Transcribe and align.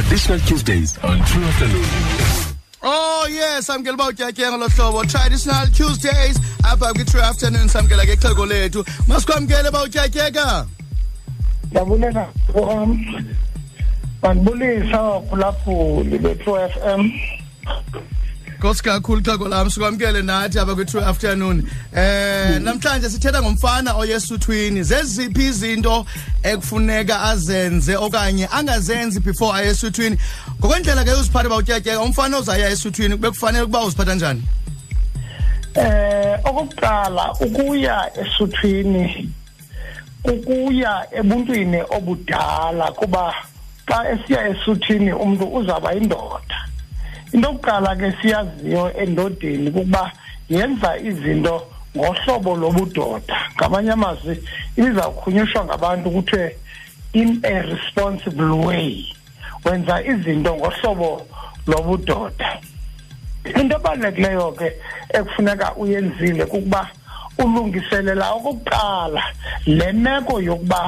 for 0.00 0.06
additional 0.06 0.38
Tuesdays 0.40 0.98
on 0.98 1.18
True 1.24 1.42
Afternoon. 1.42 1.88
Oh 2.82 3.26
yes, 3.30 3.68
I'm 3.70 3.80
samkela 3.84 3.92
uba 3.96 4.04
utyatyenge 4.04 4.52
ngolo 4.52 4.68
hlobo 4.68 5.02
traditional 5.04 5.66
tuesdays 5.66 6.36
I'm 6.64 6.78
apha 6.82 6.92
kwi-true 6.94 7.22
afternoon 7.22 7.68
samkela 7.68 8.04
ke 8.06 8.16
xhego 8.16 8.46
lethu 8.46 8.82
masikwamkele 9.08 9.68
uba 9.68 9.82
utyatyeka 9.84 10.66
ndiyabulela 11.68 12.26
wam 12.54 12.92
mandibulisa 14.22 15.00
waphulaphuli 15.02 16.18
be-true 16.18 16.62
f 16.66 16.76
m 16.98 17.02
Nkosi 18.58 18.82
kakhulu 18.82 19.20
xa 19.24 19.36
kolami 19.38 19.70
sikwamkele 19.70 20.22
nathi 20.24 20.58
abakwi-true 20.58 21.02
afternoon. 21.04 21.68
Eh 21.94 22.58
namhlanje 22.60 23.08
sithetha 23.10 23.40
ngomfana 23.42 23.92
oyesuthwini. 24.00 24.80
Zeziphi 24.82 25.44
izinto 25.52 26.06
ekufuneka 26.42 27.20
azenze 27.22 27.96
okanye 28.00 28.48
angazenzi 28.52 29.20
before 29.20 29.52
aye 29.58 29.68
esuthwini? 29.68 30.16
Ngokwendlela 30.60 31.04
ke 31.04 31.12
uziphatha 31.12 31.48
bawutyatyeka 31.48 32.00
umfana 32.00 32.36
ozaya 32.38 32.68
esuthwini 32.72 33.14
kube 33.16 33.28
kufanele 33.30 33.62
ukuba 33.68 33.84
uziphatha 33.84 34.14
njani? 34.14 34.42
Eh 35.74 36.38
okokuqala 36.44 37.32
ukuya 37.40 38.08
esuthwini 38.20 39.28
ukuya 40.24 41.06
ebuntwini 41.12 41.82
obudala 41.92 42.88
kuba 42.96 43.34
xa 43.86 43.98
esiya 44.12 44.48
esuthini 44.48 45.12
umuntu 45.12 45.44
uzaba 45.54 45.92
indoda 45.94 46.65
into 47.32 47.46
yokuqala 47.48 47.92
ke 47.98 48.12
siyaziyo 48.22 48.88
endodeni 48.96 49.70
kukuba 49.70 50.12
yenza 50.48 50.96
izinto 50.98 51.66
ngohlobo 51.96 52.50
lobudoda 52.56 53.36
ngamanye 53.56 53.92
amazwi 53.92 54.34
ibizawukhunyushwa 54.78 55.60
ngabantu 55.64 56.08
kuthiwe 56.10 56.48
in 57.12 57.40
a 57.42 57.54
responsible 57.72 58.50
way 58.66 59.10
wenza 59.64 59.94
izinto 60.06 60.54
ngohlobo 60.56 61.08
lobudoda 61.66 62.48
into 63.58 63.74
ebalulekileyo 63.76 64.52
ke 64.58 64.68
ekufuneka 65.18 65.74
uyenzile 65.76 66.44
kukuba 66.46 66.88
ulungiselela 67.38 68.26
okokuqala 68.36 69.22
le 69.66 69.92
meko 69.92 70.40
yokuba 70.40 70.82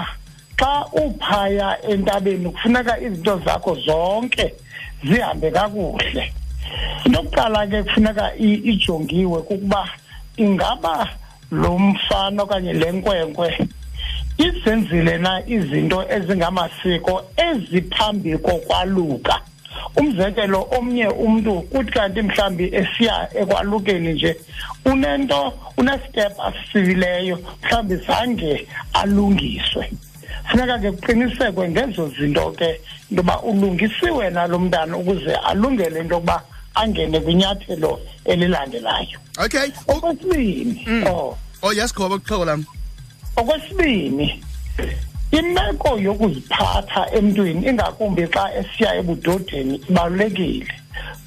xa 0.59 0.77
uphaya 1.01 1.71
entabeni 1.89 2.51
kufuneka 2.51 2.95
izinto 3.07 3.35
zakho 3.47 3.73
zonke 3.87 4.47
zihambe 5.09 5.49
kakuhle 5.51 6.25
into 7.07 7.19
kuqala 7.23 7.61
ke 7.71 7.79
kufuneka 7.87 8.27
ijongiwe 8.39 9.43
kukuba 9.49 9.83
ingaba 10.45 10.95
lo 11.63 11.73
mfana 11.79 12.43
okanye 12.43 12.73
le 12.81 12.89
nkwenkwe 12.97 13.49
izenzile 14.47 15.15
na 15.25 15.33
izinto 15.57 15.99
ezingamasiko 16.17 17.15
eziphambi 17.49 18.33
kokwaluka 18.45 19.37
umzekelo 19.97 20.61
omnye 20.77 21.07
umntu 21.27 21.53
kuthi 21.71 21.93
kanti 21.95 22.21
mhlawumbi 22.23 22.65
esiya 22.81 23.17
ekwalukeni 23.41 24.11
nje 24.13 24.33
unento 24.91 25.39
unestep 25.79 26.33
asisikileyo 26.49 27.35
mhlawumbi 27.63 27.97
zange 28.07 28.55
alungiswe 28.93 29.85
funeka 30.49 30.79
ke 30.83 30.91
kuqinisekwe 30.97 31.69
ngezo 31.69 32.09
zinto 32.09 32.53
ke 32.57 32.69
into 33.11 33.23
yoba 33.23 33.43
ulungisiwe 33.43 34.31
nalo 34.33 34.59
mntana 34.59 34.97
ukuze 34.97 35.35
alungele 35.47 36.01
into 36.01 36.15
yokuba 36.15 36.43
angene 36.75 37.21
kwinyathelo 37.21 37.99
elilandelayo 38.25 39.19
okay 39.39 39.71
okwesibini 39.89 40.85
mm. 40.87 41.05
oh 41.07 41.37
oh 41.63 41.73
yasikhoba 41.73 42.19
kuxhoko 42.19 42.45
lam 42.45 42.65
okwesibini 43.37 44.43
imeko 45.31 45.99
yokuziphatha 45.99 47.07
emntwini 47.15 47.67
ingakumbi 47.69 48.27
xa 48.29 48.51
esiya 48.55 48.99
ebudodeni 49.01 49.81
ibalulekile 49.91 50.69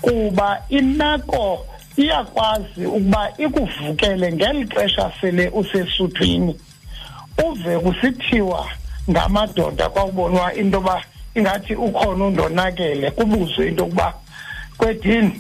kuba 0.02 0.60
imeko 0.70 1.66
iyakwazi 1.98 2.86
ukuba 2.86 3.34
ikuvukele 3.38 4.34
ngeli 4.34 4.66
xesha 4.68 5.12
sele 5.22 5.50
usesuthwini 5.50 6.56
uve 7.44 7.80
kusithiwa 7.80 8.68
ngamadoda 9.10 9.90
kwakubonwa 9.90 10.54
into 10.54 10.78
yoba 10.78 11.04
ingathi 11.36 11.76
ukhona 11.76 12.26
undonakele 12.26 13.12
kubuzwe 13.16 13.68
into 13.68 13.84
yokuba 13.84 14.14
kwedini 14.78 15.26
um 15.32 15.40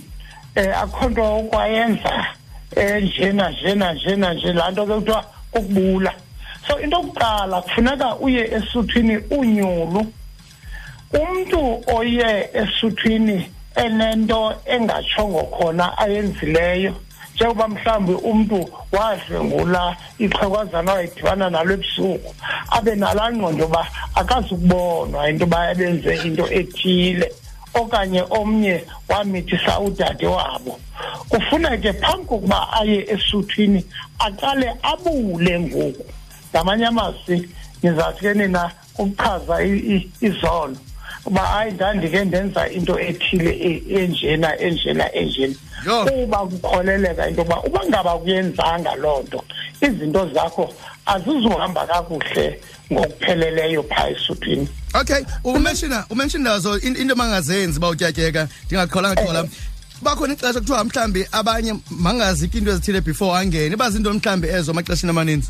eh, 0.55 0.81
akho 0.81 1.09
nto 1.09 1.37
ukwayenza 1.39 2.13
um 2.15 2.83
eh, 2.83 3.03
njena 3.03 3.49
njena 3.49 3.93
njena 3.93 4.33
nje 4.33 4.53
laa 4.53 4.71
nto 4.71 4.85
ke 4.85 4.93
kuthiwa 4.95 5.25
kukubula 5.51 6.13
so 6.67 6.79
into 6.79 6.97
yokuqala 6.97 7.61
kufuneka 7.61 8.15
uye 8.15 8.41
esuthwini 8.57 9.17
unyulu 9.31 10.05
umntu 11.21 11.83
oye 11.97 12.49
esuthwini 12.53 13.51
enento 13.75 14.39
engatshongo 14.65 15.43
khona 15.53 15.97
ayenzileyo 15.97 16.95
njengoba 17.41 17.67
mhlawumbi 17.67 18.13
umntu 18.13 18.67
wadlwengula 18.95 19.83
ixhekwazana 20.25 20.91
wayidibana 20.93 21.45
nalo 21.53 21.71
ebusuku 21.77 22.29
abe 22.77 22.91
nalaa 23.01 23.31
ngqondo 23.35 23.61
yoba 23.65 23.81
akazukubonwa 24.21 25.19
into 25.29 25.43
yoba 25.45 25.59
ebenze 25.71 26.11
into 26.27 26.43
ethile 26.59 27.25
okanye 27.79 28.21
omnye 28.39 28.75
wamithisa 29.09 29.73
udade 29.85 30.27
wabo 30.35 30.71
kufuneke 31.29 31.89
phambi 32.01 32.25
kokuba 32.29 32.57
aye 32.79 32.97
esuthwini 33.13 33.81
aqale 34.25 34.67
abule 34.91 35.53
ngoku 35.65 36.03
ngamanye 36.51 36.85
amazwi 36.93 37.37
nizawuthi 37.81 38.21
ke 38.25 38.31
nina 38.39 38.63
ukuchaza 39.01 39.55
izolo 40.27 40.77
uba 41.25 41.39
hayi 41.41 41.71
ndandike 41.71 42.25
ndenza 42.25 42.67
into 42.69 42.99
ethile 42.99 43.49
e, 43.51 43.83
enjena 44.03 44.59
enjena 44.59 45.13
enjena 45.13 45.55
kuba 46.11 46.37
kukholeleka 46.37 47.27
into 47.27 47.41
yoba 47.41 47.63
uba 47.63 47.85
ngaba 47.89 48.17
kuyenzanga 48.17 48.95
loo 48.95 49.23
nto 49.23 49.43
izinto 49.81 50.29
zakho 50.33 50.73
azizuhamba 51.05 51.87
kakuhle 51.87 52.61
ngokupheleleyo 52.93 53.83
phaa 53.83 54.09
esuphini 54.09 54.67
okay 55.01 55.21
umenshina 55.43 56.05
umenshina 56.09 56.61
so 56.61 56.77
into 56.79 57.15
mangazenzi 57.15 57.77
uba 57.79 57.89
utyatyeka 57.89 58.47
ndingaqholanga 58.65 59.21
qhola 59.21 59.43
bakhona 60.01 60.33
ixesha 60.33 60.59
kuthiwa 60.59 60.83
mhlawumbi 60.83 61.25
abanye 61.31 61.73
mangaziki 61.89 62.57
into 62.57 62.71
ezithile 62.71 63.01
before 63.01 63.39
angene 63.39 63.73
iba 63.75 63.89
ziinto 63.89 64.13
mhlawumbi 64.13 64.47
ezo 64.47 64.71
amaxesheni 64.71 65.09
amaninzi 65.11 65.49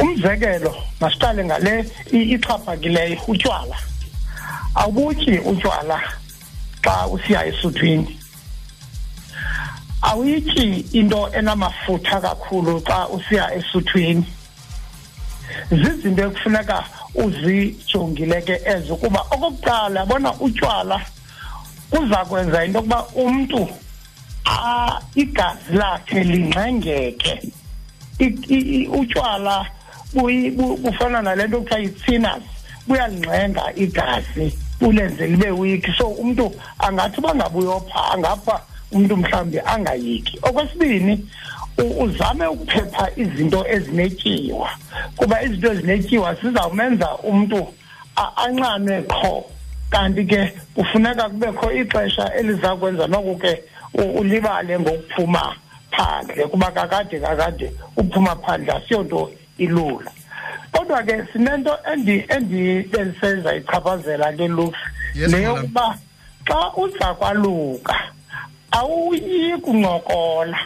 umzekelo 0.00 0.74
masiqale 1.00 1.44
ngale 1.44 1.90
ixhaphakileyo 2.12 3.18
utywala 3.28 3.76
awutyi 4.76 5.38
utywala 5.40 6.00
xa 6.84 7.06
usiya 7.06 7.44
esuthwini 7.46 8.18
awuyityi 10.02 10.78
into 10.92 11.28
enamafutha 11.38 12.20
kakhulu 12.20 12.80
xa 12.88 12.98
usiya 13.08 13.44
esuthwini 13.58 14.24
zizinto 15.68 16.22
ekufuneka 16.24 16.76
uzijongile 17.14 18.40
ke 18.48 18.56
ezo 18.64 18.96
kuba 18.96 19.20
okokuqala 19.20 20.00
yabona 20.00 20.34
utywala 20.40 20.98
kuza 21.90 22.24
kwenza 22.24 22.64
into 22.64 22.78
yokuba 22.78 23.04
umntu 23.22 23.68
igazi 25.14 25.72
lakhe 25.72 26.24
lingxengeke 26.24 27.42
utywala 29.00 29.66
bufana 30.82 31.22
nale 31.22 31.46
nto 31.48 31.58
kuthiwa 31.60 31.80
yi-thinners 31.80 32.51
kuyalingxenga 32.88 33.64
igazi 33.76 34.54
ulenze 34.80 35.26
libe 35.26 35.50
weak 35.50 35.84
so 35.98 36.06
umuntu 36.20 36.52
angathi 36.78 37.18
uba 37.20 37.34
ngabuyopha 37.34 38.00
angapha 38.14 38.54
umuntu 38.92 39.14
mhlawumbi 39.16 39.58
angayiki 39.72 40.34
okwesibini 40.46 41.14
uzame 42.04 42.44
ukuphepha 42.54 43.04
izinto 43.22 43.60
ezinetyiwa 43.74 44.70
kuba 45.18 45.36
izinto 45.46 45.68
ezinetyiwa 45.74 46.28
zizawumenza 46.40 47.08
umuntu 47.30 47.60
anxanwe 48.44 48.96
qho 49.12 49.32
kanti 49.92 50.22
ke 50.30 50.40
kufuneka 50.74 51.24
kubekho 51.32 51.66
ixesha 51.80 52.24
eliza 52.38 52.70
kwenza 52.80 53.04
noku 53.06 53.34
ke 53.42 53.52
ulibale 54.18 54.74
ngokuphuma 54.80 55.44
phandle 55.94 56.42
kuba 56.50 56.68
kakade 56.76 57.16
kakade 57.20 57.66
uphuma 57.96 58.32
phandle 58.44 58.72
asiyonto 58.72 59.30
ilula 59.58 60.10
kodwa 60.82 61.02
ke 61.06 61.32
sinento 61.32 61.72
endisenza 62.34 63.54
ichaphazela 63.56 64.32
ke 64.36 64.48
luks 64.48 64.78
neyokuba 65.14 65.96
xa 66.48 66.72
uza 66.76 67.14
kwaluka 67.14 67.94
awuyi 68.70 69.56
kuncokola 69.62 70.58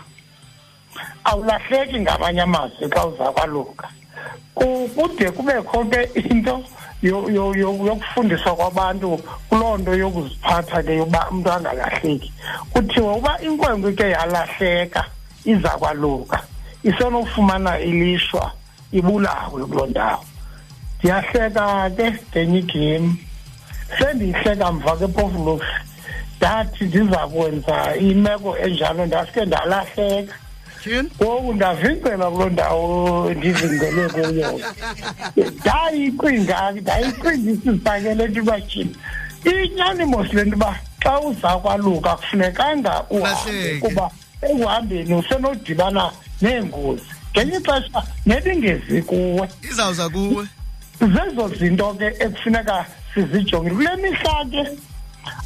awulahleki 1.25 2.01
ngamanye 2.01 2.41
amazwi 2.43 2.89
xa 2.91 3.07
uza 3.07 3.25
kwaluka 3.33 3.89
kude 4.55 5.31
kubekho 5.31 5.85
ke 5.85 6.11
into 6.17 6.65
yokufundiswa 7.03 8.57
kwabantu 8.57 9.19
kuloo 9.49 9.79
nto 9.79 9.95
yokuziphatha 9.95 10.83
ke 10.83 10.97
yokuba 10.97 11.29
umntu 11.31 11.51
angalahleki 11.53 12.33
kuthiwa 12.73 13.17
uba 13.17 13.41
inkwenkwe 13.41 13.93
ke 13.93 14.11
yalahleka 14.11 15.05
iza 15.45 15.69
kwaluka 15.71 16.41
isenofumana 16.85 17.79
ilishwa 17.81 18.56
ibulawe 18.93 19.51
kuloo 19.67 19.87
ndawo 19.87 20.25
ndiyahleka 20.99 21.91
ke 21.97 22.47
ngenye 22.47 22.59
igame 22.59 23.11
sendiyihleka 23.99 24.73
mva 24.73 24.97
ke 24.99 25.07
phofu 25.15 25.39
lokhi 25.47 25.77
ndathi 26.39 26.85
ndiza 26.85 27.21
kwenza 27.33 27.77
imeko 27.97 28.51
enjalo 28.67 29.07
ndasuke 29.07 29.45
ndalahleka 29.45 30.35
ngoku 31.21 31.53
ndavincela 31.55 32.27
kuloo 32.31 32.51
ndawo 32.55 32.85
ndivingelwe 33.37 34.05
kuyo 34.09 34.51
ndayicinga 35.61 36.57
ndayicinga 36.73 37.53
isizakele 37.55 38.25
nto 38.29 38.41
uba 38.43 38.57
tyhini 38.69 38.95
inyani 39.65 40.05
mos 40.13 40.31
le 40.33 40.43
nto 40.45 40.57
uba 40.57 40.71
xa 41.03 41.21
uzakwaluka 41.21 42.11
kufunekanga 42.17 42.95
uhambe 43.15 43.79
kuba 43.83 44.05
ekuhambeni 44.49 45.15
usenodibana 45.21 46.05
neengozi 46.43 47.11
ngenye 47.37 47.57
ixesha 47.57 48.03
nebingezi 48.27 49.03
kuwe 49.03 49.49
izawuza 49.71 50.09
kuwe 50.09 50.47
zezo 51.01 51.49
zinto 51.59 51.95
ke 51.95 52.07
ekufuneka 52.21 52.87
sizijongile 53.15 53.75
kule 53.75 53.97
mihla 53.97 54.45
ke 54.51 54.63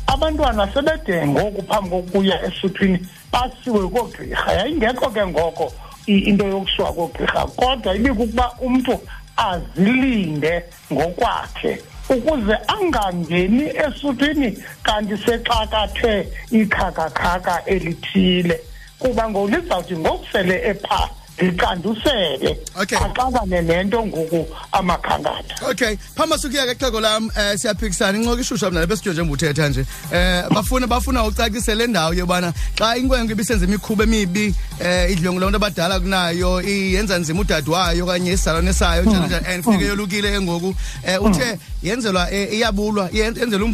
abantwana 0.07 0.69
sebede 0.75 1.27
ngoku 1.27 1.63
phambi 1.69 1.91
kokuya 1.91 2.39
esuthwini 2.47 2.99
basiwe 3.33 3.83
koogqirha 3.89 4.53
yayingekho 4.53 5.11
ke 5.11 5.23
ngoko 5.27 5.73
into 6.07 6.45
yokusiwa 6.47 6.93
koogqirha 6.93 7.43
kodwa 7.59 7.97
ibikukuba 7.97 8.47
umntu 8.61 8.95
azilinde 9.37 10.55
ngokwakhe 10.93 11.73
ukuze 12.09 12.57
angangeni 12.69 13.63
esuthwini 13.87 14.49
kanti 14.83 15.17
sexakathe 15.25 16.29
ikhakakhaka 16.51 17.65
elithile 17.67 18.57
kuba 18.99 19.23
ngolizawuthi 19.31 19.95
ngokusele 19.99 20.57
ephaa 20.71 21.07
ziqanduseke 21.41 22.57
axakane 22.77 23.63
nento 23.69 24.01
ngoku 24.07 24.41
amakhankatha 24.79 25.55
okay 25.71 25.93
phambi 26.17 26.37
sukuyeka 26.43 26.75
xhego 26.81 27.01
lam 27.07 27.23
um 27.25 27.31
siyaphikisana 27.63 28.15
inxoka 28.19 28.41
ishusha 28.45 28.67
mna 28.71 28.87
besijonje 28.91 29.23
nguthetha 29.25 29.65
nje 29.69 29.83
um 30.13 30.55
bafuna 30.55 30.87
bafuna 30.87 31.21
ucacise 31.29 31.73
le 31.79 31.87
ndawo 31.87 32.13
yobana 32.21 32.49
xa 32.79 32.87
inkwenkwe 33.01 33.33
ibisenza 33.35 33.65
imikhuba 33.69 34.03
emibi 34.07 34.47
um 34.49 34.87
eh, 34.87 35.13
idlwengula 35.13 35.45
abantu 35.47 35.61
abadala 35.67 35.95
kunayo 36.01 36.51
yenza 36.95 37.15
nzima 37.19 37.41
udade 37.41 37.71
wayo 37.71 38.05
okanye 38.05 38.33
isizalwane 38.33 38.73
sayo 38.73 39.03
njalo 39.03 39.27
njalo 39.27 39.47
and 39.49 39.65
funeke 39.65 39.85
mm. 39.85 39.89
yolukile 39.91 40.41
ngoku 40.41 40.69
um 41.21 41.27
uthe 41.31 41.51
mm. 41.53 41.59
yenzelwa 41.83 42.33
iyabulwa 42.33 43.09
yenzelwa 43.13 43.69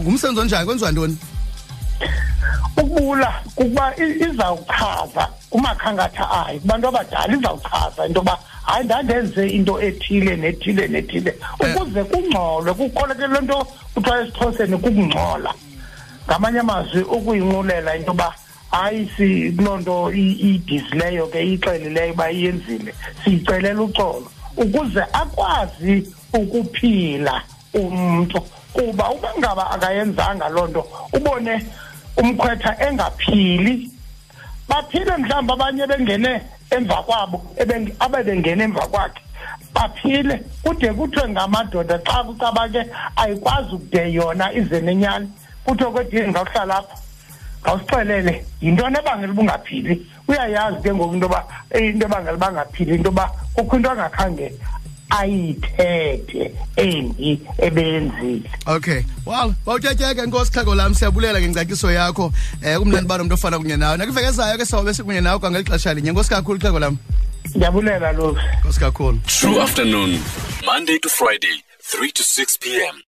ngumsenzi 0.00 0.40
onjani 0.40 0.66
kwenziwa 0.66 0.92
ntoni 0.92 1.16
ukubula 2.76 3.34
kukuba 3.54 3.92
izawuchaza 3.96 5.28
kumakhangatha 5.50 6.24
ayo 6.46 6.60
kubantu 6.60 6.88
abadala 6.88 7.32
izawuchaza 7.36 8.06
into 8.06 8.20
yoba 8.20 8.38
hayi 8.66 8.84
ndandenze 8.84 9.46
into 9.48 9.80
ethile 9.80 10.36
nethile 10.36 10.88
nethile 10.88 11.30
eh. 11.60 11.74
ukuze 11.76 12.04
kungcolwe 12.04 12.74
kukhole 12.74 13.14
loo 13.26 13.40
nto 13.40 13.58
kuthiwa 13.94 14.20
esixhoseni 14.20 14.76
kukungcola 14.76 15.50
ngamanye 16.26 16.58
amazwi 16.60 17.02
ukuyinqulela 17.02 17.96
into 17.96 18.08
yoba 18.10 18.28
hayi 18.70 19.06
kuloo 19.56 19.76
nto 19.76 20.12
idizileyo 20.12 21.26
ke 21.26 21.42
iyixelileyo 21.44 22.12
uba 22.12 22.30
iyenzile 22.30 22.94
siyicelela 23.24 23.82
uxolo 23.82 24.26
ukuze 24.56 25.00
akwazi 25.12 26.08
ukuphila 26.34 27.42
umntu 27.74 28.40
kuba 28.72 29.10
uba 29.10 29.28
ngaba 29.38 29.70
akayenzanga 29.70 30.48
loo 30.48 30.66
nto 30.66 30.82
ubone 31.12 31.54
umkhwetha 32.16 32.76
engaphili 32.88 33.90
baphile 34.68 35.16
mhlawumbi 35.16 35.52
abanye 35.52 35.86
bengene 35.86 36.40
emva 36.70 36.94
kwabo 37.06 37.38
abebengene 38.08 38.64
emva 38.64 38.80
kwakhe 38.86 39.20
baphile 39.74 40.34
kude 40.62 40.92
kuthiwe 40.92 41.28
ngamadoda 41.28 41.96
xa 42.08 42.18
kucaba 42.26 42.68
ke 42.68 42.82
ayikwazi 43.16 43.74
ukude 43.74 44.12
yona 44.12 44.52
ize 44.52 44.80
nenyani 44.80 45.26
kuthiwe 45.64 45.90
kwedini 45.92 46.28
ngawuhlala 46.28 46.76
apha 46.78 46.96
ngawusixelele 47.62 48.34
yintoni 48.60 48.96
ebangela 49.00 49.32
uba 49.32 49.42
ungaphili 49.42 49.94
uyayazi 50.28 50.82
ke 50.84 50.90
ngoku 50.94 51.14
into 51.14 51.26
yoba 51.26 51.40
into 51.78 52.04
ebangela 52.06 52.34
uba 52.36 52.48
ngaphili 52.52 52.94
into 52.94 53.04
yoba 53.08 53.24
kukho 53.56 53.76
into 53.76 53.90
angakhange 53.90 54.48
ayithethe 55.18 56.42
embi 56.76 57.30
ebeyenzile 57.66 58.50
okay 58.66 59.00
well 59.26 59.50
bawutyatyeke 59.66 60.22
nkosixhego 60.26 60.74
lam 60.74 60.94
siyabulela 60.94 61.40
ngencakiso 61.40 61.92
yakho 61.92 62.26
um 62.32 62.78
kumnandi 62.80 63.06
uba 63.06 63.18
nomntu 63.18 63.34
ofana 63.34 63.58
kunye 63.60 63.76
nawe 63.76 63.96
nakuvekezayo 63.96 64.56
ke 64.58 64.64
sawube 64.66 64.94
sikunye 64.94 65.20
nawe 65.20 65.38
kwangeli 65.38 65.64
xesha 65.68 65.94
linye 65.94 66.12
nkosi 66.12 66.30
kakhulu 66.30 66.58
xhego 66.58 66.78
lam 66.80 66.96
ndiyabulela 67.54 68.12
lo 68.12 68.36
nkosi 68.64 68.80
kakhulu 68.80 69.18
true 69.26 69.60
afternoon 69.62 70.16
monday 70.64 70.98
to 70.98 71.08
friday 71.08 71.56
3 71.84 72.12
to 72.12 72.22
6 72.22 72.56
p 72.60 72.68
m 72.94 73.02